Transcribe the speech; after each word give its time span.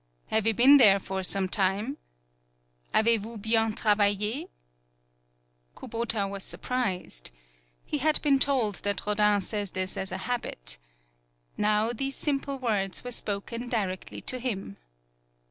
"Have 0.29 0.47
you 0.47 0.55
been 0.55 0.77
there 0.77 0.99
for 0.99 1.21
some 1.21 1.47
time?" 1.47 1.97
"Avez 2.91 3.19
vous 3.19 3.37
bien 3.37 3.71
travailU?" 3.71 4.47
40 4.47 4.47
HANAKO 4.47 4.47
Kubota 5.75 6.27
was 6.27 6.43
surprised. 6.43 7.29
He 7.85 7.99
had 7.99 8.19
been 8.23 8.39
told 8.39 8.77
that 8.77 9.05
Rodin 9.05 9.41
says 9.41 9.73
this 9.73 9.95
as 9.97 10.11
a 10.11 10.17
habit. 10.25 10.79
Now, 11.55 11.93
these 11.93 12.15
simple 12.15 12.57
words 12.57 13.03
were 13.03 13.11
spoken 13.11 13.69
directly 13.69 14.21
to 14.21 14.39
him. 14.39 14.77